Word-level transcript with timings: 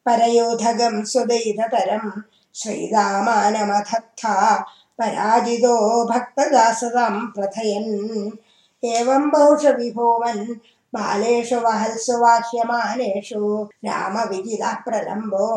परयोधगं 0.06 1.02
स्वदैततरं 1.04 2.10
श्रीरामानमधत्था 2.54 4.34
पराजितो 4.98 5.76
भक्तदासतां 6.10 7.14
प्रथयन् 7.36 8.30
एवं 8.84 9.28
बहुषविभोवन् 9.30 10.44
बालेषु 10.94 11.56
वहल्सु 11.56 12.18
वाह्यमानेषु 12.18 13.42
रामविजितः 13.84 14.74
प्रलम्बो। 14.86 15.48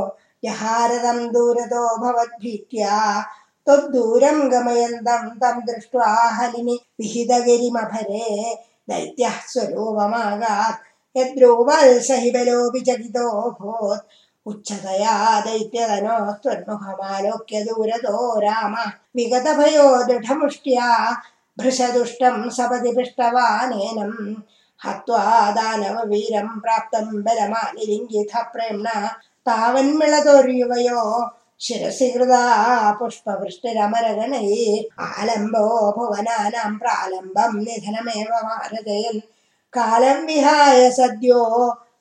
जहारदं 0.46 1.20
दूरतो 1.34 1.84
भवद्भीत्या 1.98 2.98
त्वद्दूरं 3.68 4.40
गमयन्तं 4.52 5.30
तं 5.42 5.60
दृष्ट्वा 5.68 6.08
हलिनि 6.38 6.78
विहितगिरिमभरे 7.00 8.26
दैत्यः 8.90 9.38
स्वरूपमागात् 9.52 10.84
यद्रूपल् 11.18 12.00
स 12.08 12.20
हि 12.24 12.32
बलोऽपि 12.36 12.82
चकितोऽभूत् 12.88 14.04
उच्चतया 14.50 15.14
दैत्यतनो 15.46 16.18
त्वन्मुखमालोक्य 16.44 17.64
दूरतो 17.68 18.18
राम 18.40 18.76
विगतभयो 19.18 19.88
दृढमुष्ट्या 20.10 20.90
भृशदुष्टं 21.58 22.50
सपदि 22.58 22.92
पृष्टवानेनं 22.96 24.12
हत्वा 24.86 25.24
दानववीरं 25.58 26.48
प्राप्तं 26.66 27.08
बलमानिलिङ्गितः 27.26 28.42
प्रेम्णा 28.54 28.96
तावन्मिळतोर्युवयो 29.48 31.02
शिरसि 31.64 32.10
कृता 32.12 32.92
पुष्पवृष्टिरमरगणैः 33.00 35.06
आलम्बो 35.06 35.68
भुवनानां 35.98 36.72
प्रालम्बं 36.78 37.56
निधनमेव 37.64 38.34
मारजयन् 38.48 39.20
कालं 39.74 40.26
विहाय 40.26 40.90
सद्यो 40.98 41.44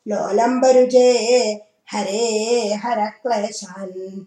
लोलम्बरुचे 0.08 1.10
हरे 1.92 2.74
हर 2.84 3.06
क्लेशान् 3.22 4.24